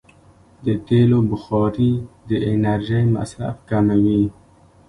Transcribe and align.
د 0.65 0.67
تېلو 0.87 1.19
بخاري 1.31 1.93
د 2.29 2.31
انرژۍ 2.51 3.03
مصرف 3.15 3.55
کموي. 3.69 4.23